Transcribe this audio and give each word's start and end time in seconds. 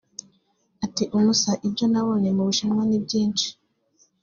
Ati”Umusa 0.85 1.51
ibyo 1.67 1.85
nabonye 1.91 2.29
mu 2.35 2.43
Bushinwa 2.47 2.83
ni 2.89 2.99
byinshi 3.05 3.47